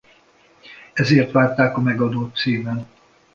Ezért 0.93 1.31
várták 1.31 1.77
a 1.77 1.81
megadott 1.81 2.35
címen. 2.35 2.87